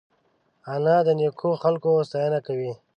انا 0.73 0.95
د 1.07 1.09
نیکو 1.19 1.49
خلکو 1.63 1.91
ستاینه 2.09 2.39
کوي 2.47 2.71